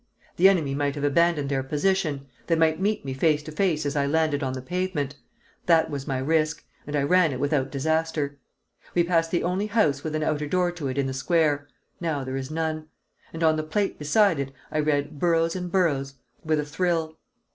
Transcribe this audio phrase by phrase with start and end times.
[0.37, 3.95] The enemy might have abandoned their position, they might meet me face to face as
[3.95, 5.15] I landed on the pavement;
[5.67, 8.39] that was my risk, and I ran it without disaster.
[8.95, 11.67] We passed the only house with an outer door to it in the square
[11.99, 12.87] (now there is none),
[13.31, 17.19] and on the plate beside it I read BURROUGHS AND BURROUGHS with a thrill.